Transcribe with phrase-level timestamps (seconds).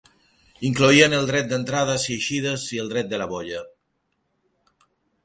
[0.69, 3.61] Incloïen el dret d'entrades i eixides i el dret de la bolla.